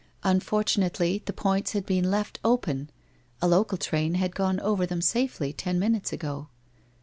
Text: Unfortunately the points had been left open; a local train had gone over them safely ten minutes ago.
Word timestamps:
Unfortunately 0.23 1.21
the 1.27 1.31
points 1.31 1.73
had 1.73 1.85
been 1.85 2.09
left 2.09 2.39
open; 2.43 2.89
a 3.39 3.47
local 3.47 3.77
train 3.77 4.15
had 4.15 4.33
gone 4.33 4.59
over 4.61 4.83
them 4.87 4.99
safely 4.99 5.53
ten 5.53 5.77
minutes 5.77 6.11
ago. 6.11 6.47